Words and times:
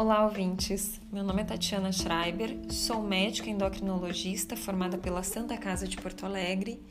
Olá, 0.00 0.24
ouvintes! 0.24 0.98
Meu 1.12 1.22
nome 1.22 1.42
é 1.42 1.44
Tatiana 1.44 1.92
Schreiber, 1.92 2.58
sou 2.70 3.02
médica 3.02 3.50
endocrinologista 3.50 4.56
formada 4.56 4.96
pela 4.96 5.22
Santa 5.22 5.58
Casa 5.58 5.86
de 5.86 5.98
Porto 5.98 6.24
Alegre 6.24 6.82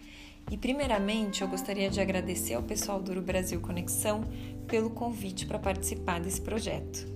e, 0.51 0.55
primeiramente, 0.55 1.42
eu 1.42 1.47
gostaria 1.47 1.90
de 1.90 1.99
agradecer 1.99 2.53
ao 2.53 2.62
pessoal 2.62 3.01
do 3.01 3.10
Uru 3.10 3.24
Brasil 3.24 3.60
Conexão 3.62 4.24
pelo 4.67 4.92
convite 4.92 5.47
para 5.47 5.58
participar 5.58 6.19
desse 6.19 6.40
projeto. 6.40 7.08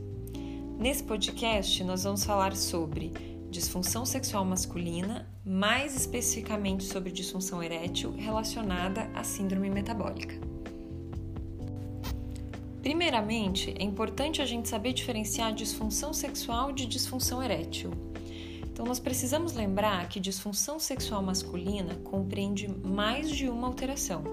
Nesse 0.80 1.04
podcast, 1.04 1.84
nós 1.84 2.06
vamos 2.06 2.24
falar 2.24 2.56
sobre 2.56 3.14
disfunção 3.52 4.04
sexual 4.04 4.44
masculina, 4.44 5.30
mais 5.46 5.96
especificamente 5.96 6.86
sobre 6.86 7.12
disfunção 7.12 7.62
erétil 7.62 8.16
relacionada 8.18 9.12
à 9.14 9.24
síndrome 9.24 9.70
metabólica. 9.70 10.53
Primeiramente, 12.84 13.74
é 13.80 13.84
importante 13.84 14.42
a 14.42 14.46
gente 14.46 14.68
saber 14.68 14.92
diferenciar 14.92 15.54
disfunção 15.54 16.12
sexual 16.12 16.74
de 16.74 16.86
disfunção 16.86 17.42
erétil. 17.42 17.92
Então, 18.62 18.86
nós 18.86 19.00
precisamos 19.00 19.54
lembrar 19.54 20.10
que 20.10 20.20
disfunção 20.20 20.78
sexual 20.78 21.24
masculina 21.24 21.96
compreende 22.04 22.68
mais 22.68 23.30
de 23.30 23.48
uma 23.48 23.68
alteração. 23.68 24.26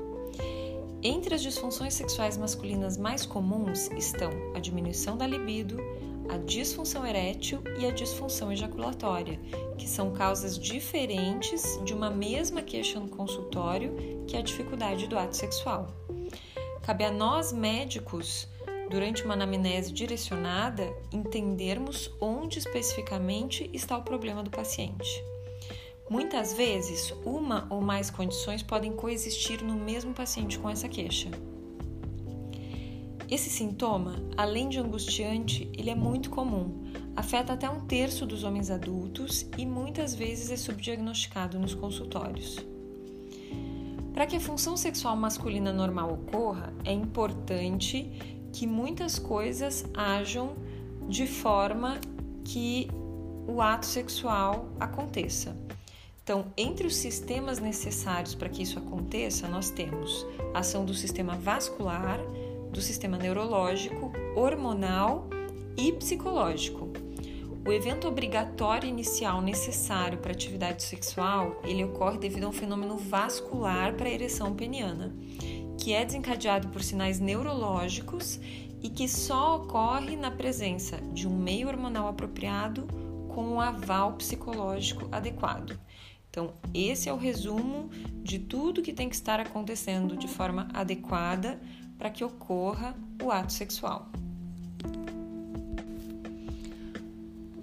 Entre 1.00 1.32
as 1.32 1.42
disfunções 1.42 1.94
sexuais 1.94 2.36
masculinas 2.36 2.98
mais 2.98 3.24
comuns 3.24 3.88
estão 3.92 4.30
a 4.52 4.58
diminuição 4.58 5.16
da 5.16 5.28
libido, 5.28 5.76
a 6.28 6.36
disfunção 6.36 7.06
erétil 7.06 7.62
e 7.78 7.86
a 7.86 7.92
disfunção 7.92 8.50
ejaculatória, 8.50 9.38
que 9.78 9.88
são 9.88 10.12
causas 10.12 10.58
diferentes 10.58 11.80
de 11.84 11.94
uma 11.94 12.10
mesma 12.10 12.62
queixa 12.62 12.98
no 12.98 13.08
consultório, 13.08 13.94
que 14.26 14.36
é 14.36 14.40
a 14.40 14.42
dificuldade 14.42 15.06
do 15.06 15.16
ato 15.16 15.36
sexual. 15.36 15.94
Cabe 16.82 17.04
a 17.04 17.10
nós 17.12 17.52
médicos, 17.52 18.48
durante 18.90 19.24
uma 19.24 19.34
anamnese 19.34 19.92
direcionada, 19.92 20.92
entendermos 21.12 22.10
onde 22.20 22.58
especificamente 22.58 23.70
está 23.72 23.96
o 23.96 24.02
problema 24.02 24.42
do 24.42 24.50
paciente. 24.50 25.22
Muitas 26.10 26.52
vezes, 26.54 27.14
uma 27.24 27.68
ou 27.70 27.80
mais 27.80 28.10
condições 28.10 28.64
podem 28.64 28.92
coexistir 28.92 29.62
no 29.62 29.74
mesmo 29.74 30.12
paciente 30.12 30.58
com 30.58 30.68
essa 30.68 30.88
queixa. 30.88 31.30
Esse 33.30 33.48
sintoma, 33.48 34.16
além 34.36 34.68
de 34.68 34.80
angustiante, 34.80 35.70
ele 35.78 35.88
é 35.88 35.94
muito 35.94 36.30
comum, 36.30 36.82
afeta 37.14 37.52
até 37.52 37.70
um 37.70 37.86
terço 37.86 38.26
dos 38.26 38.42
homens 38.42 38.70
adultos 38.70 39.46
e 39.56 39.64
muitas 39.64 40.16
vezes 40.16 40.50
é 40.50 40.56
subdiagnosticado 40.56 41.56
nos 41.56 41.72
consultórios. 41.72 42.58
Para 44.20 44.26
que 44.26 44.36
a 44.36 44.40
função 44.40 44.76
sexual 44.76 45.16
masculina 45.16 45.72
normal 45.72 46.12
ocorra, 46.12 46.74
é 46.84 46.92
importante 46.92 48.38
que 48.52 48.66
muitas 48.66 49.18
coisas 49.18 49.86
ajam 49.94 50.56
de 51.08 51.26
forma 51.26 51.98
que 52.44 52.86
o 53.48 53.62
ato 53.62 53.86
sexual 53.86 54.68
aconteça. 54.78 55.56
Então, 56.22 56.52
entre 56.54 56.86
os 56.86 56.96
sistemas 56.96 57.60
necessários 57.60 58.34
para 58.34 58.50
que 58.50 58.62
isso 58.62 58.78
aconteça, 58.78 59.48
nós 59.48 59.70
temos 59.70 60.26
a 60.52 60.58
ação 60.58 60.84
do 60.84 60.92
sistema 60.92 61.36
vascular, 61.36 62.20
do 62.70 62.82
sistema 62.82 63.16
neurológico, 63.16 64.12
hormonal 64.36 65.30
e 65.78 65.92
psicológico. 65.94 66.89
O 67.64 67.70
evento 67.70 68.08
obrigatório 68.08 68.88
inicial 68.88 69.42
necessário 69.42 70.18
para 70.18 70.32
a 70.32 70.34
atividade 70.34 70.82
sexual, 70.82 71.60
ele 71.62 71.84
ocorre 71.84 72.18
devido 72.18 72.44
a 72.44 72.48
um 72.48 72.52
fenômeno 72.52 72.96
vascular 72.96 73.94
para 73.94 74.08
a 74.08 74.12
ereção 74.12 74.54
peniana, 74.54 75.14
que 75.78 75.92
é 75.92 76.04
desencadeado 76.04 76.68
por 76.68 76.82
sinais 76.82 77.20
neurológicos 77.20 78.40
e 78.82 78.88
que 78.88 79.06
só 79.06 79.56
ocorre 79.56 80.16
na 80.16 80.30
presença 80.30 80.96
de 81.12 81.28
um 81.28 81.36
meio 81.36 81.68
hormonal 81.68 82.08
apropriado 82.08 82.86
com 83.28 83.46
um 83.46 83.60
aval 83.60 84.14
psicológico 84.14 85.06
adequado. 85.12 85.78
Então, 86.30 86.54
esse 86.72 87.08
é 87.10 87.12
o 87.12 87.18
resumo 87.18 87.90
de 88.22 88.38
tudo 88.38 88.82
que 88.82 88.92
tem 88.92 89.08
que 89.08 89.14
estar 89.14 89.38
acontecendo 89.38 90.16
de 90.16 90.28
forma 90.28 90.68
adequada 90.72 91.60
para 91.98 92.08
que 92.08 92.24
ocorra 92.24 92.96
o 93.22 93.30
ato 93.30 93.52
sexual. 93.52 94.08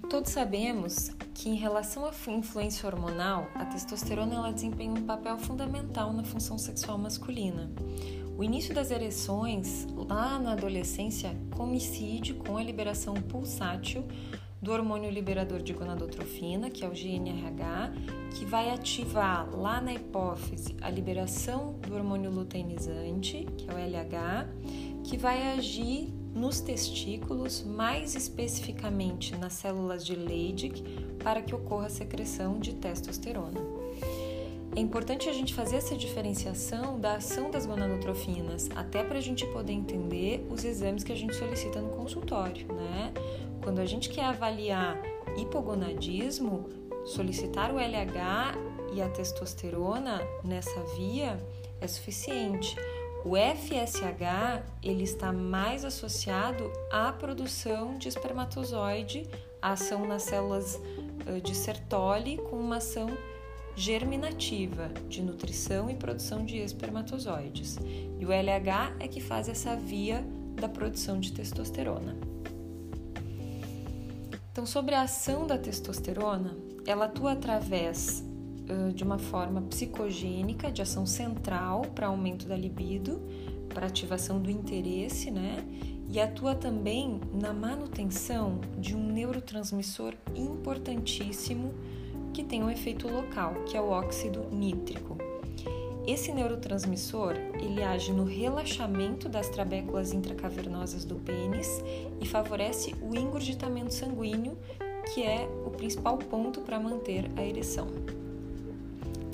Todos 0.08 0.30
sabemos 0.30 1.10
que, 1.34 1.50
em 1.50 1.54
relação 1.54 2.06
à 2.06 2.12
influência 2.32 2.88
hormonal, 2.88 3.46
a 3.54 3.66
testosterona 3.66 4.36
ela 4.36 4.50
desempenha 4.50 4.90
um 4.90 5.04
papel 5.04 5.38
fundamental 5.38 6.14
na 6.14 6.24
função 6.24 6.56
sexual 6.56 6.96
masculina. 6.96 7.70
O 8.38 8.42
início 8.42 8.74
das 8.74 8.90
ereções, 8.90 9.86
lá 9.94 10.38
na 10.38 10.52
adolescência, 10.52 11.36
coincide 11.54 12.32
com 12.32 12.56
a 12.56 12.62
liberação 12.62 13.14
pulsátil 13.14 14.02
do 14.62 14.72
hormônio 14.72 15.10
liberador 15.10 15.60
de 15.60 15.74
gonadotrofina, 15.74 16.70
que 16.70 16.84
é 16.84 16.88
o 16.88 16.92
GNRH, 16.92 17.92
que 18.34 18.46
vai 18.46 18.70
ativar 18.70 19.54
lá 19.54 19.78
na 19.78 19.92
hipófise 19.92 20.74
a 20.80 20.88
liberação 20.88 21.74
do 21.86 21.94
hormônio 21.94 22.30
luteinizante, 22.30 23.46
que 23.58 23.68
é 23.68 23.74
o 23.74 23.76
LH, 23.76 24.48
que 25.04 25.18
vai 25.18 25.52
agir 25.52 26.14
nos 26.34 26.60
testículos, 26.60 27.62
mais 27.64 28.14
especificamente 28.14 29.36
nas 29.36 29.54
células 29.54 30.04
de 30.04 30.14
Leydig, 30.14 30.82
para 31.22 31.42
que 31.42 31.54
ocorra 31.54 31.86
a 31.86 31.90
secreção 31.90 32.58
de 32.58 32.74
testosterona. 32.74 33.60
É 34.76 34.80
importante 34.80 35.28
a 35.28 35.32
gente 35.32 35.54
fazer 35.54 35.76
essa 35.76 35.96
diferenciação 35.96 37.00
da 37.00 37.14
ação 37.14 37.50
das 37.50 37.66
gonadotrofinas, 37.66 38.68
até 38.76 39.02
para 39.02 39.18
a 39.18 39.20
gente 39.20 39.44
poder 39.46 39.72
entender 39.72 40.46
os 40.50 40.64
exames 40.64 41.02
que 41.02 41.12
a 41.12 41.16
gente 41.16 41.34
solicita 41.34 41.80
no 41.80 41.88
consultório, 41.90 42.66
né? 42.72 43.12
Quando 43.62 43.80
a 43.80 43.84
gente 43.84 44.08
quer 44.08 44.24
avaliar 44.24 44.96
hipogonadismo, 45.36 46.68
solicitar 47.04 47.74
o 47.74 47.78
LH 47.78 48.54
e 48.94 49.02
a 49.02 49.08
testosterona 49.08 50.20
nessa 50.44 50.80
via 50.96 51.38
é 51.80 51.86
suficiente. 51.86 52.76
O 53.28 53.36
FSH 53.36 54.64
ele 54.82 55.02
está 55.02 55.30
mais 55.30 55.84
associado 55.84 56.72
à 56.90 57.12
produção 57.12 57.98
de 57.98 58.08
espermatozoide, 58.08 59.28
a 59.60 59.72
ação 59.72 60.06
nas 60.06 60.22
células 60.22 60.80
de 61.44 61.54
Sertoli 61.54 62.38
com 62.38 62.56
uma 62.56 62.76
ação 62.76 63.10
germinativa 63.76 64.88
de 65.10 65.20
nutrição 65.20 65.90
e 65.90 65.94
produção 65.94 66.46
de 66.46 66.56
espermatozoides. 66.56 67.76
E 68.18 68.24
o 68.24 68.30
LH 68.32 68.96
é 68.98 69.06
que 69.06 69.20
faz 69.20 69.46
essa 69.46 69.76
via 69.76 70.24
da 70.54 70.66
produção 70.66 71.20
de 71.20 71.30
testosterona. 71.30 72.16
Então, 74.50 74.64
sobre 74.64 74.94
a 74.94 75.02
ação 75.02 75.46
da 75.46 75.58
testosterona, 75.58 76.56
ela 76.86 77.04
atua 77.04 77.32
através 77.32 78.24
de 78.94 79.02
uma 79.02 79.18
forma 79.18 79.62
psicogênica, 79.62 80.70
de 80.70 80.82
ação 80.82 81.06
central 81.06 81.82
para 81.94 82.08
aumento 82.08 82.46
da 82.46 82.56
libido, 82.56 83.20
para 83.72 83.86
ativação 83.86 84.40
do 84.40 84.50
interesse, 84.50 85.30
né? 85.30 85.64
E 86.10 86.18
atua 86.18 86.54
também 86.54 87.20
na 87.34 87.52
manutenção 87.52 88.60
de 88.78 88.94
um 88.96 89.12
neurotransmissor 89.12 90.14
importantíssimo 90.34 91.74
que 92.32 92.42
tem 92.42 92.62
um 92.62 92.70
efeito 92.70 93.06
local, 93.08 93.54
que 93.66 93.76
é 93.76 93.80
o 93.80 93.90
óxido 93.90 94.46
nítrico. 94.50 95.18
Esse 96.06 96.32
neurotransmissor, 96.32 97.34
ele 97.60 97.82
age 97.82 98.12
no 98.12 98.24
relaxamento 98.24 99.28
das 99.28 99.50
trabéculas 99.50 100.14
intracavernosas 100.14 101.04
do 101.04 101.16
pênis 101.16 101.84
e 102.18 102.26
favorece 102.26 102.94
o 103.02 103.14
engurgitamento 103.14 103.92
sanguíneo, 103.92 104.56
que 105.12 105.22
é 105.22 105.46
o 105.66 105.70
principal 105.70 106.16
ponto 106.16 106.62
para 106.62 106.80
manter 106.80 107.30
a 107.36 107.44
ereção. 107.44 107.88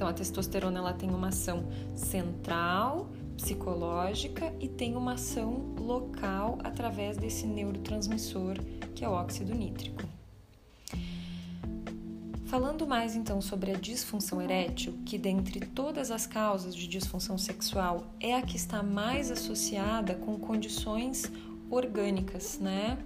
Então, 0.04 0.10
a 0.10 0.16
testosterona 0.18 0.80
ela 0.80 0.92
tem 0.92 1.08
uma 1.08 1.28
ação 1.28 1.64
central, 1.94 3.08
psicológica 3.38 4.52
e 4.60 4.68
tem 4.68 4.96
uma 4.96 5.14
ação 5.14 5.74
local 5.78 6.58
através 6.62 7.16
desse 7.16 7.46
neurotransmissor 7.46 8.58
que 8.94 9.02
é 9.02 9.08
o 9.08 9.12
óxido 9.12 9.54
nítrico. 9.54 10.02
Falando 12.44 12.86
mais 12.86 13.16
então 13.16 13.40
sobre 13.40 13.70
a 13.70 13.74
disfunção 13.76 14.42
erétil, 14.42 14.92
que 15.06 15.16
dentre 15.16 15.60
todas 15.60 16.10
as 16.10 16.26
causas 16.26 16.76
de 16.76 16.86
disfunção 16.86 17.38
sexual 17.38 18.04
é 18.20 18.34
a 18.34 18.42
que 18.42 18.56
está 18.56 18.82
mais 18.82 19.30
associada 19.30 20.14
com 20.16 20.38
condições 20.38 21.32
orgânicas, 21.70 22.58
né? 22.58 22.98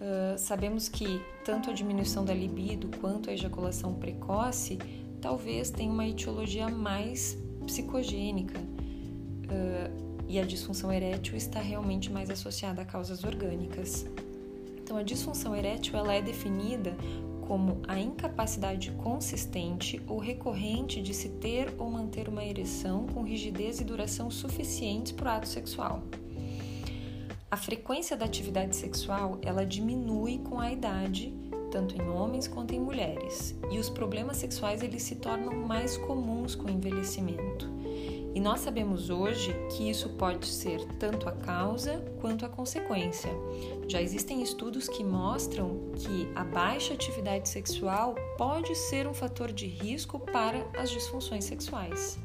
Uh, 0.00 0.36
sabemos 0.36 0.88
que 0.88 1.22
tanto 1.44 1.70
a 1.70 1.72
diminuição 1.72 2.24
da 2.24 2.34
libido 2.34 2.90
quanto 3.00 3.30
a 3.30 3.32
ejaculação 3.32 3.94
precoce 3.94 4.76
talvez 5.20 5.70
tenha 5.70 5.92
uma 5.92 6.06
etiologia 6.06 6.68
mais 6.68 7.36
psicogênica 7.66 8.58
uh, 8.58 10.24
e 10.28 10.38
a 10.38 10.44
disfunção 10.44 10.92
erétil 10.92 11.36
está 11.36 11.60
realmente 11.60 12.10
mais 12.10 12.30
associada 12.30 12.82
a 12.82 12.84
causas 12.84 13.24
orgânicas. 13.24 14.06
Então, 14.76 14.96
a 14.96 15.02
disfunção 15.02 15.54
erétil 15.54 15.96
ela 15.96 16.14
é 16.14 16.22
definida 16.22 16.96
como 17.46 17.80
a 17.88 17.98
incapacidade 17.98 18.92
consistente 18.92 20.00
ou 20.06 20.18
recorrente 20.18 21.02
de 21.02 21.12
se 21.12 21.28
ter 21.28 21.74
ou 21.78 21.90
manter 21.90 22.28
uma 22.28 22.44
ereção 22.44 23.06
com 23.08 23.22
rigidez 23.22 23.80
e 23.80 23.84
duração 23.84 24.30
suficientes 24.30 25.10
para 25.10 25.32
o 25.32 25.36
ato 25.36 25.48
sexual. 25.48 26.02
A 27.50 27.56
frequência 27.56 28.16
da 28.16 28.24
atividade 28.24 28.76
sexual 28.76 29.40
ela 29.42 29.66
diminui 29.66 30.38
com 30.38 30.60
a 30.60 30.70
idade, 30.70 31.34
tanto 31.70 31.96
em 31.96 32.08
homens 32.08 32.46
quanto 32.46 32.74
em 32.74 32.80
mulheres, 32.80 33.54
e 33.70 33.78
os 33.78 33.88
problemas 33.88 34.36
sexuais 34.36 34.82
eles 34.82 35.02
se 35.02 35.16
tornam 35.16 35.54
mais 35.54 35.96
comuns 35.96 36.54
com 36.54 36.66
o 36.66 36.70
envelhecimento. 36.70 37.68
E 38.32 38.38
nós 38.38 38.60
sabemos 38.60 39.10
hoje 39.10 39.52
que 39.70 39.90
isso 39.90 40.08
pode 40.10 40.46
ser 40.46 40.84
tanto 40.98 41.28
a 41.28 41.32
causa 41.32 42.00
quanto 42.20 42.46
a 42.46 42.48
consequência. 42.48 43.30
Já 43.88 44.00
existem 44.00 44.40
estudos 44.40 44.88
que 44.88 45.02
mostram 45.02 45.90
que 45.96 46.30
a 46.36 46.44
baixa 46.44 46.94
atividade 46.94 47.48
sexual 47.48 48.14
pode 48.38 48.74
ser 48.76 49.08
um 49.08 49.14
fator 49.14 49.50
de 49.52 49.66
risco 49.66 50.20
para 50.20 50.64
as 50.78 50.90
disfunções 50.90 51.44
sexuais. 51.44 52.18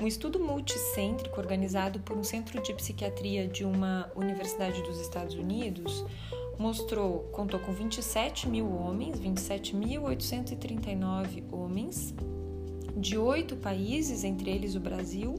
Um 0.00 0.08
estudo 0.08 0.40
multicêntrico 0.40 1.40
organizado 1.40 2.00
por 2.00 2.16
um 2.16 2.24
centro 2.24 2.60
de 2.60 2.74
psiquiatria 2.74 3.46
de 3.46 3.64
uma 3.64 4.10
universidade 4.16 4.82
dos 4.82 4.98
Estados 4.98 5.36
Unidos 5.36 6.04
mostrou, 6.58 7.28
contou 7.32 7.60
com 7.60 7.72
27 7.72 8.48
mil 8.48 8.70
homens, 8.70 9.20
27.839 9.20 11.44
homens 11.52 12.14
de 12.96 13.18
oito 13.18 13.56
países, 13.56 14.24
entre 14.24 14.50
eles 14.50 14.74
o 14.74 14.80
Brasil. 14.80 15.34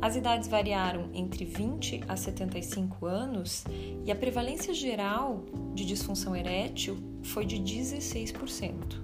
As 0.00 0.16
idades 0.16 0.48
variaram 0.48 1.10
entre 1.14 1.44
20 1.44 2.02
a 2.08 2.16
75 2.16 3.06
anos 3.06 3.64
e 4.04 4.10
a 4.10 4.16
prevalência 4.16 4.74
geral 4.74 5.44
de 5.74 5.84
disfunção 5.84 6.34
erétil 6.34 6.96
foi 7.22 7.46
de 7.46 7.56
16%. 7.56 9.00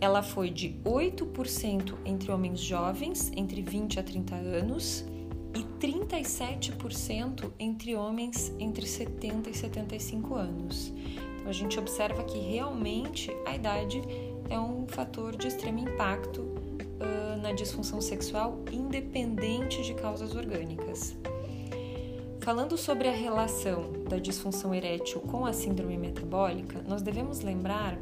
Ela 0.00 0.22
foi 0.22 0.50
de 0.50 0.76
8% 0.84 1.94
entre 2.04 2.30
homens 2.32 2.60
jovens, 2.60 3.30
entre 3.34 3.62
20 3.62 3.98
a 4.00 4.02
30 4.02 4.34
anos, 4.34 5.06
e 5.54 5.62
37% 5.84 7.50
entre 7.58 7.94
homens 7.94 8.52
entre 8.58 8.86
70 8.86 9.50
e 9.50 9.54
75 9.54 10.34
anos. 10.34 10.92
Então 11.36 11.48
a 11.48 11.52
gente 11.52 11.78
observa 11.78 12.22
que 12.24 12.38
realmente 12.38 13.30
a 13.46 13.54
idade 13.54 14.00
é 14.48 14.58
um 14.58 14.86
fator 14.86 15.36
de 15.36 15.48
extremo 15.48 15.80
impacto 15.80 16.40
uh, 16.40 17.40
na 17.42 17.52
disfunção 17.52 18.00
sexual, 18.00 18.58
independente 18.70 19.82
de 19.82 19.94
causas 19.94 20.34
orgânicas. 20.34 21.16
Falando 22.40 22.76
sobre 22.76 23.08
a 23.08 23.12
relação 23.12 23.92
da 24.08 24.18
disfunção 24.18 24.74
erétil 24.74 25.20
com 25.20 25.46
a 25.46 25.52
síndrome 25.52 25.96
metabólica, 25.96 26.82
nós 26.88 27.00
devemos 27.00 27.40
lembrar 27.40 27.98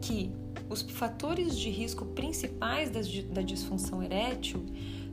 que 0.00 0.32
os 0.68 0.82
fatores 0.82 1.56
de 1.56 1.70
risco 1.70 2.04
principais 2.04 2.90
da 2.90 3.42
disfunção 3.42 4.02
erétil 4.02 4.64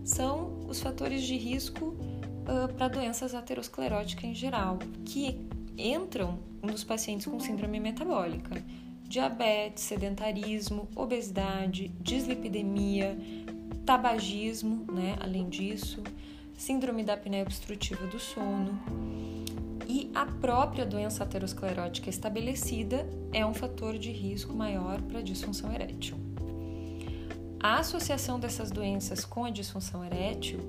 são 0.04 0.63
os 0.74 0.82
fatores 0.82 1.22
de 1.22 1.38
risco 1.38 1.86
uh, 1.86 2.74
para 2.76 2.88
doenças 2.88 3.36
ateroscleróticas 3.36 4.24
em 4.24 4.34
geral, 4.34 4.80
que 5.06 5.40
entram 5.78 6.40
nos 6.62 6.84
pacientes 6.84 7.28
com 7.28 7.40
síndrome 7.40 7.80
metabólica 7.80 8.62
diabetes, 9.08 9.84
sedentarismo, 9.84 10.90
obesidade, 10.96 11.90
dislipidemia, 12.02 13.16
tabagismo, 13.86 14.92
né? 14.92 15.16
Além 15.20 15.48
disso, 15.50 16.02
síndrome 16.58 17.04
da 17.04 17.14
apneia 17.14 17.44
obstrutiva 17.44 18.08
do 18.08 18.18
sono. 18.18 18.80
E 19.88 20.10
a 20.16 20.26
própria 20.26 20.84
doença 20.84 21.24
aterosclerótica 21.24 22.10
estabelecida 22.10 23.08
é 23.32 23.46
um 23.46 23.54
fator 23.54 24.00
de 24.00 24.12
risco 24.12 24.56
maior 24.56 25.00
para 25.04 25.22
disfunção 25.22 25.72
erétil. 25.72 26.18
A 27.64 27.80
associação 27.80 28.38
dessas 28.38 28.70
doenças 28.70 29.24
com 29.24 29.46
a 29.46 29.50
disfunção 29.50 30.04
erétil, 30.04 30.60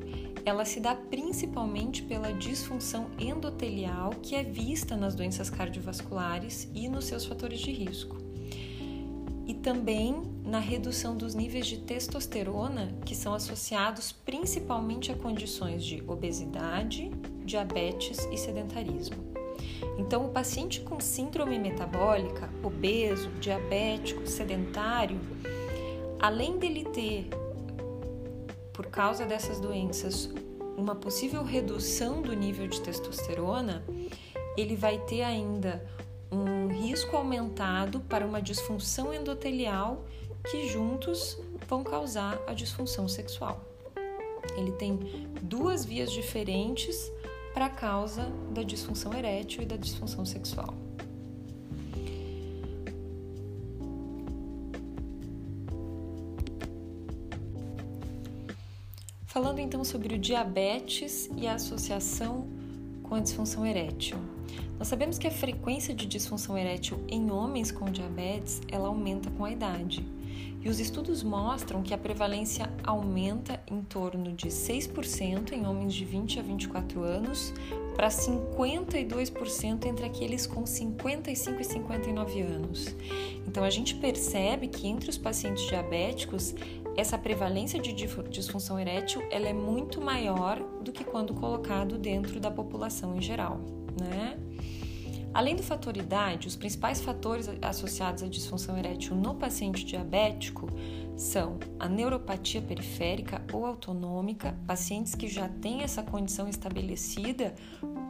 ela 0.44 0.64
se 0.64 0.78
dá 0.78 0.94
principalmente 0.94 2.04
pela 2.04 2.32
disfunção 2.32 3.10
endotelial 3.18 4.10
que 4.22 4.36
é 4.36 4.44
vista 4.44 4.96
nas 4.96 5.12
doenças 5.12 5.50
cardiovasculares 5.50 6.70
e 6.72 6.88
nos 6.88 7.06
seus 7.06 7.26
fatores 7.26 7.58
de 7.58 7.72
risco 7.72 8.16
e 9.44 9.52
também 9.54 10.22
na 10.44 10.60
redução 10.60 11.16
dos 11.16 11.34
níveis 11.34 11.66
de 11.66 11.78
testosterona, 11.78 12.94
que 13.04 13.14
são 13.16 13.34
associados 13.34 14.12
principalmente 14.12 15.10
a 15.10 15.16
condições 15.16 15.84
de 15.84 16.00
obesidade, 16.06 17.10
diabetes 17.44 18.18
e 18.30 18.36
sedentarismo. 18.36 19.16
Então, 19.98 20.26
o 20.26 20.28
paciente 20.28 20.80
com 20.80 21.00
síndrome 21.00 21.58
metabólica, 21.58 22.48
obeso, 22.62 23.28
diabético, 23.40 24.26
sedentário, 24.26 25.20
além 26.24 26.56
dele 26.56 26.86
ter, 26.86 27.28
por 28.72 28.86
causa 28.86 29.26
dessas 29.26 29.60
doenças, 29.60 30.30
uma 30.74 30.94
possível 30.94 31.44
redução 31.44 32.22
do 32.22 32.34
nível 32.34 32.66
de 32.66 32.80
testosterona, 32.80 33.84
ele 34.56 34.74
vai 34.74 34.96
ter 35.00 35.20
ainda 35.20 35.86
um 36.32 36.68
risco 36.68 37.14
aumentado 37.14 38.00
para 38.00 38.24
uma 38.24 38.40
disfunção 38.40 39.12
endotelial 39.12 40.02
que 40.50 40.66
juntos 40.66 41.38
vão 41.68 41.84
causar 41.84 42.42
a 42.46 42.54
disfunção 42.54 43.06
sexual. 43.06 43.62
Ele 44.56 44.72
tem 44.72 45.28
duas 45.42 45.84
vias 45.84 46.10
diferentes 46.10 47.12
para 47.52 47.66
a 47.66 47.70
causa 47.70 48.32
da 48.50 48.62
disfunção 48.62 49.12
erétil 49.12 49.62
e 49.62 49.66
da 49.66 49.76
disfunção 49.76 50.24
sexual. 50.24 50.83
Falando 59.34 59.58
então 59.58 59.82
sobre 59.82 60.14
o 60.14 60.18
diabetes 60.18 61.28
e 61.36 61.48
a 61.48 61.54
associação 61.54 62.46
com 63.02 63.16
a 63.16 63.20
disfunção 63.20 63.66
erétil. 63.66 64.16
Nós 64.78 64.86
sabemos 64.86 65.18
que 65.18 65.26
a 65.26 65.30
frequência 65.32 65.92
de 65.92 66.06
disfunção 66.06 66.56
erétil 66.56 67.02
em 67.08 67.32
homens 67.32 67.72
com 67.72 67.86
diabetes 67.86 68.62
ela 68.70 68.86
aumenta 68.86 69.28
com 69.32 69.44
a 69.44 69.50
idade. 69.50 70.06
E 70.62 70.68
os 70.68 70.78
estudos 70.78 71.24
mostram 71.24 71.82
que 71.82 71.92
a 71.92 71.98
prevalência 71.98 72.72
aumenta 72.84 73.60
em 73.68 73.82
torno 73.82 74.32
de 74.32 74.46
6% 74.46 75.50
em 75.50 75.66
homens 75.66 75.94
de 75.94 76.04
20 76.04 76.38
a 76.38 76.42
24 76.42 77.02
anos 77.02 77.52
para 77.96 78.08
52% 78.08 79.84
entre 79.84 80.06
aqueles 80.06 80.46
com 80.46 80.64
55 80.64 81.60
e 81.60 81.64
59 81.64 82.40
anos. 82.40 82.94
Então 83.48 83.64
a 83.64 83.70
gente 83.70 83.96
percebe 83.96 84.68
que 84.68 84.86
entre 84.86 85.10
os 85.10 85.18
pacientes 85.18 85.66
diabéticos 85.66 86.54
essa 86.96 87.18
prevalência 87.18 87.80
de 87.80 87.92
disfunção 87.92 88.78
erétil 88.78 89.22
ela 89.30 89.48
é 89.48 89.52
muito 89.52 90.00
maior 90.00 90.60
do 90.82 90.92
que 90.92 91.04
quando 91.04 91.34
colocado 91.34 91.98
dentro 91.98 92.38
da 92.38 92.50
população 92.50 93.16
em 93.16 93.20
geral, 93.20 93.60
né? 94.00 94.38
Além 95.34 95.56
do 95.56 95.64
fator 95.64 95.96
idade, 95.96 96.46
os 96.46 96.54
principais 96.54 97.00
fatores 97.00 97.50
associados 97.60 98.22
à 98.22 98.28
disfunção 98.28 98.78
erétil 98.78 99.16
no 99.16 99.34
paciente 99.34 99.84
diabético 99.84 100.68
são 101.16 101.58
a 101.76 101.88
neuropatia 101.88 102.62
periférica 102.62 103.42
ou 103.52 103.66
autonômica, 103.66 104.56
pacientes 104.64 105.16
que 105.16 105.26
já 105.26 105.48
têm 105.48 105.82
essa 105.82 106.04
condição 106.04 106.48
estabelecida, 106.48 107.52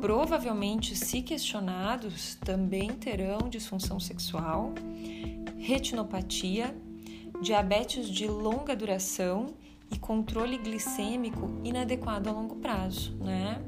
provavelmente, 0.03 0.95
se 0.95 1.23
questionados, 1.23 2.35
também 2.37 2.91
terão 2.91 3.49
disfunção 3.49 3.99
sexual, 3.99 4.75
retinopatia, 5.57 6.77
diabetes 7.41 8.09
de 8.09 8.27
longa 8.27 8.75
duração 8.75 9.55
e 9.91 9.99
controle 9.99 10.59
glicêmico 10.59 11.61
inadequado 11.63 12.29
a 12.29 12.33
longo 12.33 12.57
prazo, 12.57 13.15
né? 13.17 13.63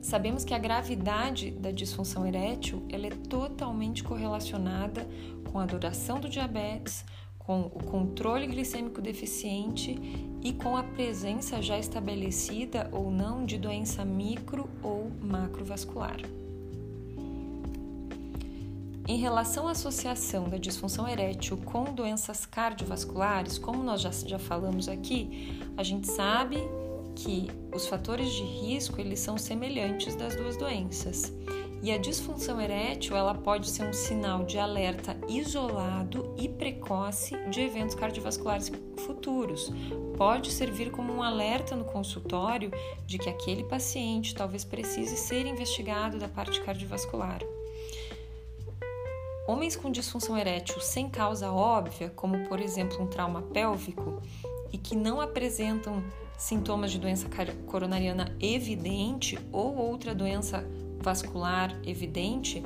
Sabemos 0.00 0.44
que 0.44 0.54
a 0.54 0.58
gravidade 0.58 1.50
da 1.50 1.70
disfunção 1.70 2.24
erétil 2.24 2.86
ela 2.88 3.08
é 3.08 3.10
totalmente 3.10 4.04
correlacionada 4.04 5.06
com 5.50 5.58
a 5.58 5.66
duração 5.66 6.20
do 6.20 6.28
diabetes, 6.28 7.04
com 7.38 7.62
o 7.62 7.82
controle 7.82 8.46
glicêmico 8.46 9.00
deficiente 9.00 9.98
e 10.42 10.52
com 10.52 10.76
a 10.76 10.82
presença 10.82 11.60
já 11.60 11.78
estabelecida 11.78 12.88
ou 12.92 13.10
não 13.10 13.44
de 13.44 13.58
doença 13.58 14.04
micro 14.04 14.68
ou 14.82 15.10
macrovascular. 15.20 16.18
Em 19.08 19.18
relação 19.18 19.68
à 19.68 19.70
associação 19.70 20.48
da 20.48 20.56
disfunção 20.56 21.06
erétil 21.06 21.56
com 21.58 21.84
doenças 21.84 22.44
cardiovasculares, 22.44 23.56
como 23.56 23.80
nós 23.80 24.00
já, 24.00 24.10
já 24.10 24.38
falamos 24.38 24.88
aqui, 24.88 25.60
a 25.76 25.82
gente 25.84 26.08
sabe 26.08 26.58
que 27.14 27.48
os 27.72 27.86
fatores 27.86 28.32
de 28.32 28.42
risco 28.42 29.00
eles 29.00 29.20
são 29.20 29.38
semelhantes 29.38 30.16
das 30.16 30.34
duas 30.34 30.56
doenças. 30.56 31.32
E 31.82 31.92
a 31.92 31.98
disfunção 31.98 32.60
erétil 32.60 33.16
ela 33.16 33.32
pode 33.32 33.68
ser 33.68 33.86
um 33.86 33.92
sinal 33.92 34.42
de 34.42 34.58
alerta 34.58 35.16
isolado 35.28 36.34
e 36.36 36.48
precoce 36.48 37.36
de 37.48 37.60
eventos 37.60 37.94
cardiovasculares 37.94 38.72
futuros. 39.06 39.70
Pode 40.16 40.50
servir 40.50 40.90
como 40.90 41.12
um 41.12 41.22
alerta 41.22 41.76
no 41.76 41.84
consultório 41.84 42.72
de 43.06 43.18
que 43.18 43.30
aquele 43.30 43.62
paciente 43.62 44.34
talvez 44.34 44.64
precise 44.64 45.16
ser 45.16 45.46
investigado 45.46 46.18
da 46.18 46.26
parte 46.26 46.60
cardiovascular. 46.62 47.38
Homens 49.46 49.76
com 49.76 49.90
disfunção 49.90 50.36
erétil 50.36 50.80
sem 50.80 51.08
causa 51.08 51.52
óbvia, 51.52 52.10
como 52.10 52.48
por 52.48 52.60
exemplo 52.60 53.00
um 53.00 53.06
trauma 53.06 53.42
pélvico, 53.42 54.20
e 54.72 54.78
que 54.78 54.96
não 54.96 55.20
apresentam 55.20 56.02
sintomas 56.36 56.90
de 56.90 56.98
doença 56.98 57.28
coronariana 57.66 58.36
evidente 58.40 59.38
ou 59.52 59.76
outra 59.76 60.14
doença 60.14 60.66
vascular 61.00 61.74
evidente 61.84 62.60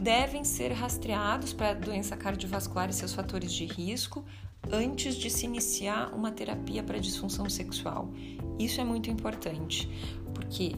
devem 0.00 0.44
ser 0.44 0.72
rastreados 0.72 1.52
para 1.52 1.70
a 1.70 1.74
doença 1.74 2.16
cardiovascular 2.16 2.88
e 2.88 2.92
seus 2.92 3.12
fatores 3.12 3.52
de 3.52 3.66
risco 3.66 4.24
antes 4.72 5.16
de 5.16 5.28
se 5.28 5.46
iniciar 5.46 6.14
uma 6.14 6.30
terapia 6.30 6.82
para 6.82 6.98
disfunção 6.98 7.50
sexual. 7.50 8.10
Isso 8.58 8.80
é 8.80 8.84
muito 8.84 9.10
importante, 9.10 9.88
porque 10.34 10.74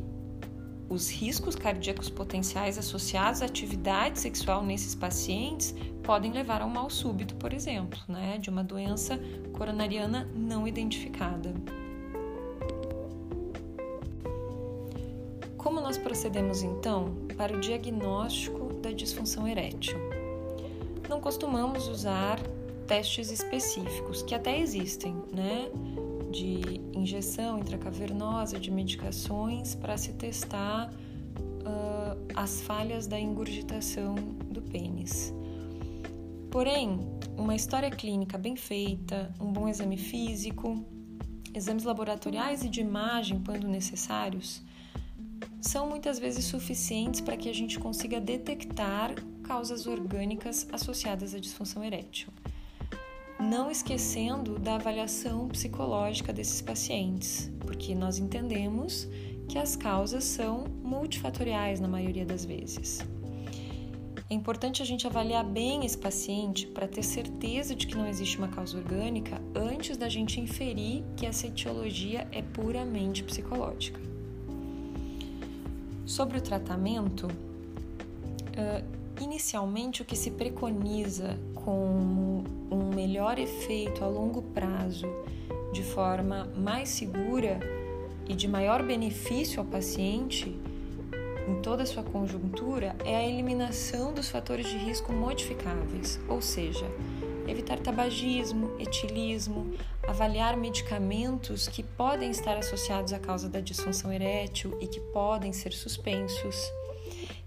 os 0.92 1.10
riscos 1.10 1.56
cardíacos 1.56 2.10
potenciais 2.10 2.76
associados 2.76 3.40
à 3.40 3.46
atividade 3.46 4.18
sexual 4.18 4.62
nesses 4.62 4.94
pacientes 4.94 5.74
podem 6.02 6.30
levar 6.30 6.60
a 6.60 6.66
um 6.66 6.68
mal 6.68 6.90
súbito, 6.90 7.34
por 7.36 7.54
exemplo, 7.54 7.98
né, 8.06 8.36
de 8.38 8.50
uma 8.50 8.62
doença 8.62 9.18
coronariana 9.54 10.28
não 10.34 10.68
identificada. 10.68 11.54
Como 15.56 15.80
nós 15.80 15.96
procedemos 15.96 16.62
então 16.62 17.14
para 17.36 17.56
o 17.56 17.60
diagnóstico 17.60 18.74
da 18.74 18.90
disfunção 18.90 19.48
erétil? 19.48 19.96
Não 21.08 21.20
costumamos 21.20 21.88
usar 21.88 22.38
testes 22.86 23.30
específicos, 23.30 24.22
que 24.22 24.34
até 24.34 24.58
existem, 24.58 25.14
né? 25.32 25.70
De 26.32 26.80
injeção 26.94 27.58
intracavernosa 27.58 28.58
de 28.58 28.70
medicações 28.70 29.74
para 29.74 29.98
se 29.98 30.14
testar 30.14 30.90
uh, 30.90 32.18
as 32.34 32.62
falhas 32.62 33.06
da 33.06 33.20
ingurgitação 33.20 34.14
do 34.50 34.62
pênis. 34.62 35.32
Porém, 36.50 36.98
uma 37.36 37.54
história 37.54 37.90
clínica 37.90 38.38
bem 38.38 38.56
feita, 38.56 39.32
um 39.38 39.52
bom 39.52 39.68
exame 39.68 39.98
físico, 39.98 40.84
exames 41.54 41.84
laboratoriais 41.84 42.64
e 42.64 42.68
de 42.68 42.80
imagem, 42.80 43.42
quando 43.44 43.68
necessários, 43.68 44.62
são 45.60 45.88
muitas 45.88 46.18
vezes 46.18 46.46
suficientes 46.46 47.20
para 47.20 47.36
que 47.36 47.48
a 47.48 47.54
gente 47.54 47.78
consiga 47.78 48.20
detectar 48.20 49.14
causas 49.42 49.86
orgânicas 49.86 50.66
associadas 50.72 51.34
à 51.34 51.38
disfunção 51.38 51.84
erétil 51.84 52.32
não 53.42 53.70
esquecendo 53.70 54.58
da 54.58 54.76
avaliação 54.76 55.48
psicológica 55.48 56.32
desses 56.32 56.62
pacientes, 56.62 57.50
porque 57.60 57.94
nós 57.94 58.18
entendemos 58.18 59.08
que 59.48 59.58
as 59.58 59.74
causas 59.74 60.24
são 60.24 60.64
multifatoriais 60.82 61.80
na 61.80 61.88
maioria 61.88 62.24
das 62.24 62.44
vezes. 62.44 63.00
É 64.30 64.34
importante 64.34 64.80
a 64.80 64.84
gente 64.84 65.06
avaliar 65.06 65.44
bem 65.44 65.84
esse 65.84 65.98
paciente 65.98 66.66
para 66.66 66.88
ter 66.88 67.02
certeza 67.02 67.74
de 67.74 67.86
que 67.86 67.94
não 67.94 68.06
existe 68.06 68.38
uma 68.38 68.48
causa 68.48 68.78
orgânica 68.78 69.42
antes 69.54 69.96
da 69.96 70.08
gente 70.08 70.40
inferir 70.40 71.04
que 71.16 71.26
essa 71.26 71.46
etiologia 71.46 72.26
é 72.32 72.40
puramente 72.40 73.22
psicológica. 73.22 74.00
Sobre 76.06 76.38
o 76.38 76.40
tratamento, 76.40 77.28
inicialmente 79.42 80.02
o 80.02 80.04
que 80.04 80.14
se 80.14 80.30
preconiza 80.30 81.36
como 81.52 82.44
um 82.70 82.94
melhor 82.94 83.40
efeito 83.40 84.04
a 84.04 84.06
longo 84.06 84.40
prazo, 84.40 85.08
de 85.72 85.82
forma 85.82 86.44
mais 86.56 86.90
segura 86.90 87.58
e 88.28 88.34
de 88.34 88.46
maior 88.46 88.84
benefício 88.84 89.58
ao 89.58 89.66
paciente 89.66 90.56
em 91.48 91.60
toda 91.60 91.82
a 91.82 91.86
sua 91.86 92.04
conjuntura, 92.04 92.94
é 93.04 93.16
a 93.16 93.28
eliminação 93.28 94.14
dos 94.14 94.28
fatores 94.28 94.68
de 94.68 94.76
risco 94.76 95.12
modificáveis, 95.12 96.20
ou 96.28 96.40
seja, 96.40 96.86
evitar 97.48 97.80
tabagismo, 97.80 98.70
etilismo, 98.78 99.74
avaliar 100.06 100.56
medicamentos 100.56 101.66
que 101.66 101.82
podem 101.82 102.30
estar 102.30 102.56
associados 102.56 103.12
à 103.12 103.18
causa 103.18 103.48
da 103.48 103.58
disfunção 103.58 104.12
erétil 104.12 104.78
e 104.80 104.86
que 104.86 105.00
podem 105.00 105.52
ser 105.52 105.72
suspensos 105.72 106.72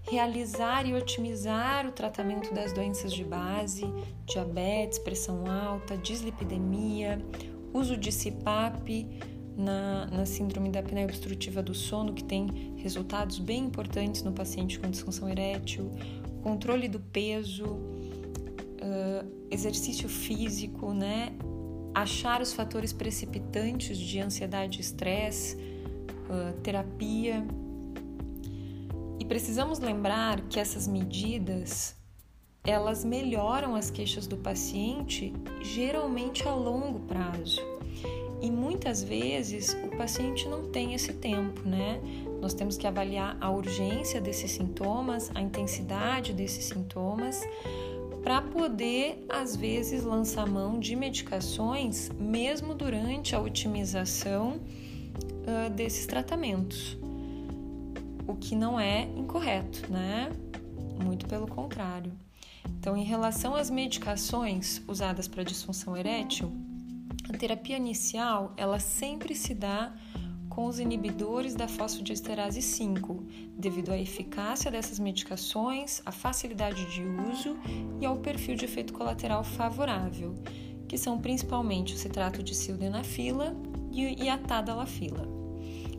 realizar 0.08 0.86
e 0.86 0.94
otimizar 0.94 1.86
o 1.86 1.92
tratamento 1.92 2.54
das 2.54 2.72
doenças 2.72 3.12
de 3.12 3.24
base, 3.24 3.84
diabetes, 4.24 4.98
pressão 4.98 5.50
alta, 5.50 5.96
dislipidemia, 5.96 7.20
uso 7.72 7.96
de 7.96 8.10
CPAP 8.10 9.08
na, 9.56 10.06
na 10.06 10.26
síndrome 10.26 10.70
da 10.70 10.80
apneia 10.80 11.06
obstrutiva 11.06 11.62
do 11.62 11.74
sono, 11.74 12.14
que 12.14 12.22
tem 12.22 12.76
resultados 12.76 13.38
bem 13.38 13.64
importantes 13.64 14.22
no 14.22 14.32
paciente 14.32 14.78
com 14.78 14.88
disfunção 14.88 15.28
erétil, 15.28 15.90
controle 16.42 16.88
do 16.88 17.00
peso, 17.00 17.66
uh, 17.66 19.26
exercício 19.50 20.08
físico, 20.08 20.92
né? 20.92 21.32
achar 21.92 22.42
os 22.42 22.52
fatores 22.52 22.92
precipitantes 22.92 23.96
de 23.96 24.20
ansiedade 24.20 24.78
e 24.78 24.80
estresse, 24.82 25.56
uh, 25.56 26.52
terapia 26.60 27.44
precisamos 29.26 29.78
lembrar 29.78 30.40
que 30.42 30.58
essas 30.58 30.86
medidas 30.86 31.96
elas 32.66 33.04
melhoram 33.04 33.76
as 33.76 33.90
queixas 33.90 34.26
do 34.26 34.36
paciente 34.36 35.32
geralmente 35.60 36.46
a 36.46 36.54
longo 36.54 37.00
prazo. 37.00 37.60
E 38.42 38.50
muitas 38.50 39.02
vezes 39.02 39.76
o 39.84 39.96
paciente 39.96 40.48
não 40.48 40.70
tem 40.70 40.92
esse 40.92 41.12
tempo, 41.14 41.66
né? 41.66 42.00
Nós 42.40 42.52
temos 42.52 42.76
que 42.76 42.86
avaliar 42.86 43.36
a 43.40 43.50
urgência 43.50 44.20
desses 44.20 44.50
sintomas, 44.50 45.30
a 45.34 45.40
intensidade 45.40 46.32
desses 46.32 46.66
sintomas, 46.66 47.40
para 48.22 48.42
poder, 48.42 49.24
às 49.28 49.56
vezes, 49.56 50.02
lançar 50.02 50.46
mão 50.46 50.78
de 50.78 50.94
medicações, 50.94 52.10
mesmo 52.18 52.74
durante 52.74 53.34
a 53.34 53.40
otimização 53.40 54.56
uh, 54.58 55.70
desses 55.70 56.06
tratamentos 56.06 56.98
o 58.26 58.34
que 58.34 58.54
não 58.54 58.78
é 58.78 59.02
incorreto, 59.02 59.90
né? 59.90 60.30
Muito 61.02 61.26
pelo 61.26 61.46
contrário. 61.46 62.12
Então, 62.78 62.96
em 62.96 63.04
relação 63.04 63.54
às 63.54 63.70
medicações 63.70 64.82
usadas 64.88 65.28
para 65.28 65.44
disfunção 65.44 65.96
erétil, 65.96 66.52
a 67.28 67.36
terapia 67.36 67.76
inicial 67.76 68.52
ela 68.56 68.78
sempre 68.78 69.34
se 69.34 69.54
dá 69.54 69.94
com 70.48 70.64
os 70.64 70.78
inibidores 70.78 71.54
da 71.54 71.68
fosfodiesterase 71.68 72.62
5, 72.62 73.26
devido 73.58 73.92
à 73.92 73.98
eficácia 73.98 74.70
dessas 74.70 74.98
medicações, 74.98 76.00
à 76.06 76.10
facilidade 76.10 76.86
de 76.86 77.02
uso 77.02 77.58
e 78.00 78.06
ao 78.06 78.16
perfil 78.16 78.56
de 78.56 78.64
efeito 78.64 78.94
colateral 78.94 79.44
favorável, 79.44 80.34
que 80.88 80.96
são 80.96 81.18
principalmente 81.18 81.94
o 81.94 81.98
citrato 81.98 82.42
de 82.42 82.54
sildenafila 82.54 83.54
e 83.92 84.28
a 84.28 84.38
tadalafila. 84.38 85.35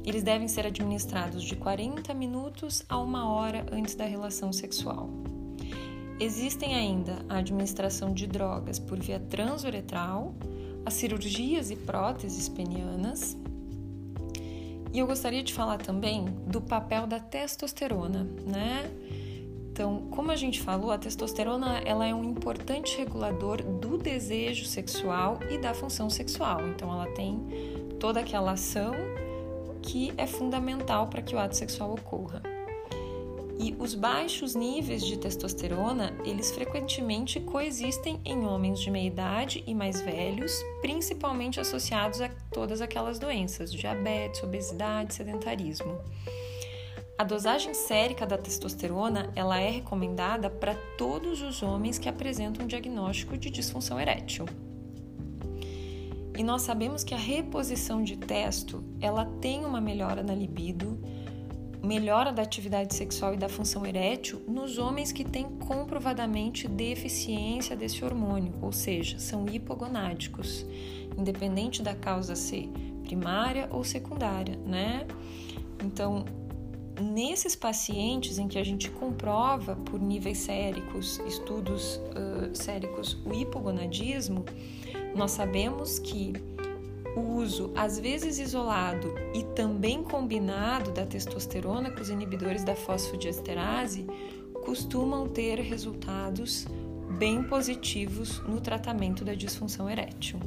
Eles 0.07 0.23
devem 0.23 0.47
ser 0.47 0.65
administrados 0.65 1.43
de 1.43 1.53
40 1.57 2.13
minutos 2.13 2.81
a 2.87 2.97
uma 2.97 3.29
hora 3.29 3.65
antes 3.69 3.93
da 3.93 4.05
relação 4.05 4.53
sexual. 4.53 5.09
Existem 6.17 6.75
ainda 6.75 7.25
a 7.27 7.39
administração 7.39 8.13
de 8.13 8.25
drogas 8.25 8.79
por 8.79 8.97
via 8.97 9.19
transuretral, 9.19 10.33
as 10.85 10.93
cirurgias 10.93 11.71
e 11.71 11.75
próteses 11.75 12.47
penianas. 12.47 13.35
E 14.93 14.99
eu 14.99 15.05
gostaria 15.05 15.43
de 15.43 15.53
falar 15.53 15.79
também 15.79 16.23
do 16.47 16.61
papel 16.61 17.05
da 17.05 17.19
testosterona, 17.19 18.23
né? 18.45 18.89
Então, 19.73 20.07
como 20.09 20.31
a 20.31 20.37
gente 20.37 20.61
falou, 20.61 20.89
a 20.89 20.97
testosterona 20.97 21.79
ela 21.79 22.07
é 22.07 22.15
um 22.15 22.23
importante 22.23 22.97
regulador 22.97 23.61
do 23.61 23.97
desejo 23.97 24.65
sexual 24.67 25.37
e 25.51 25.57
da 25.57 25.73
função 25.73 26.09
sexual. 26.09 26.65
Então, 26.69 26.89
ela 26.93 27.07
tem 27.11 27.45
toda 27.99 28.21
aquela 28.21 28.53
ação 28.53 28.93
que 29.81 30.13
é 30.17 30.27
fundamental 30.27 31.07
para 31.07 31.21
que 31.21 31.35
o 31.35 31.39
ato 31.39 31.55
sexual 31.55 31.93
ocorra. 31.93 32.41
E 33.59 33.75
os 33.79 33.95
baixos 33.95 34.53
níveis 34.53 35.03
de 35.03 35.17
testosterona, 35.17 36.13
eles 36.23 36.51
frequentemente 36.51 37.39
coexistem 37.39 38.21
em 38.23 38.45
homens 38.45 38.79
de 38.79 38.91
meia 38.91 39.07
idade 39.07 39.63
e 39.65 39.73
mais 39.73 39.99
velhos, 39.99 40.51
principalmente 40.79 41.59
associados 41.59 42.21
a 42.21 42.29
todas 42.51 42.81
aquelas 42.81 43.17
doenças, 43.17 43.73
diabetes, 43.73 44.43
obesidade, 44.43 45.15
sedentarismo. 45.15 45.97
A 47.17 47.23
dosagem 47.23 47.73
sérica 47.73 48.27
da 48.27 48.37
testosterona, 48.37 49.31
ela 49.35 49.59
é 49.59 49.71
recomendada 49.71 50.51
para 50.51 50.75
todos 50.95 51.41
os 51.41 51.63
homens 51.63 51.97
que 51.97 52.07
apresentam 52.07 52.63
um 52.63 52.67
diagnóstico 52.67 53.35
de 53.35 53.49
disfunção 53.49 53.99
erétil. 53.99 54.45
E 56.37 56.43
nós 56.43 56.61
sabemos 56.61 57.03
que 57.03 57.15
a 57.15 57.17
reposição 57.17 58.03
de 58.03 58.15
testo, 58.15 58.83
ela 59.01 59.25
tem 59.41 59.65
uma 59.65 59.81
melhora 59.81 60.21
na 60.21 60.35
libido, 60.35 60.99
melhora 61.83 62.31
da 62.31 62.43
atividade 62.43 62.93
sexual 62.93 63.33
e 63.33 63.37
da 63.37 63.49
função 63.49 63.83
erétil 63.83 64.43
nos 64.47 64.77
homens 64.77 65.11
que 65.11 65.23
têm 65.23 65.45
comprovadamente 65.45 66.67
deficiência 66.67 67.75
desse 67.75 68.05
hormônio, 68.05 68.53
ou 68.61 68.71
seja, 68.71 69.17
são 69.17 69.47
hipogonádicos, 69.47 70.63
independente 71.17 71.81
da 71.81 71.95
causa 71.95 72.35
ser 72.35 72.69
primária 73.03 73.67
ou 73.71 73.83
secundária, 73.83 74.57
né? 74.57 75.07
Então, 75.83 76.23
nesses 77.01 77.55
pacientes 77.55 78.37
em 78.37 78.47
que 78.47 78.59
a 78.59 78.63
gente 78.63 78.89
comprova 78.89 79.75
por 79.75 79.99
níveis 79.99 80.39
séricos, 80.39 81.19
estudos 81.27 81.95
uh, 81.95 82.53
séricos, 82.53 83.17
o 83.25 83.33
hipogonadismo, 83.33 84.45
nós 85.17 85.31
sabemos 85.31 85.97
que 85.97 86.33
o 87.15 87.37
uso, 87.37 87.71
às 87.75 87.99
vezes 87.99 88.37
isolado 88.37 89.15
e 89.33 89.43
também 89.55 90.03
combinado 90.03 90.91
da 90.91 91.05
testosterona 91.05 91.89
com 91.89 91.99
os 91.99 92.09
inibidores 92.09 92.63
da 92.63 92.75
fosfodiesterase, 92.75 94.05
costumam 94.63 95.27
ter 95.27 95.59
resultados 95.59 96.67
bem 97.17 97.41
positivos 97.43 98.39
no 98.41 98.61
tratamento 98.61 99.25
da 99.25 99.33
disfunção 99.33 99.89
erétil. 99.89 100.39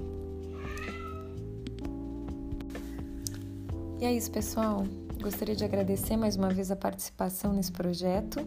E 3.98 4.04
é 4.04 4.12
isso, 4.12 4.30
pessoal. 4.30 4.86
Gostaria 5.20 5.56
de 5.56 5.64
agradecer 5.64 6.16
mais 6.16 6.36
uma 6.36 6.48
vez 6.48 6.70
a 6.70 6.76
participação 6.76 7.52
nesse 7.52 7.72
projeto. 7.72 8.46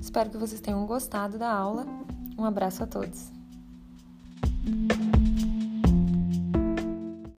Espero 0.00 0.30
que 0.30 0.38
vocês 0.38 0.60
tenham 0.60 0.84
gostado 0.86 1.38
da 1.38 1.52
aula. 1.52 1.86
Um 2.38 2.44
abraço 2.44 2.82
a 2.82 2.86
todos. 2.86 3.30